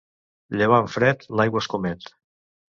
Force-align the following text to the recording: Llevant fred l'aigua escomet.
Llevant 0.61 0.89
fred 0.93 1.27
l'aigua 1.41 1.63
escomet. 1.67 2.09